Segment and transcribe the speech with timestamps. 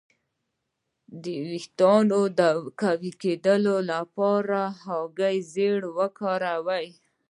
[1.23, 1.93] د ویښتو
[2.39, 2.41] د
[2.81, 3.55] قوي کیدو
[3.91, 6.87] لپاره د هګۍ ژیړ وکاروئ